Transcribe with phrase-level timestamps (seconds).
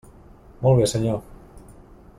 [0.63, 1.21] Molt bé, senyor.